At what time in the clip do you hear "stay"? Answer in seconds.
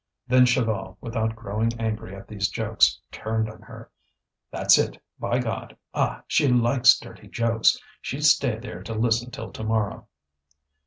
8.25-8.57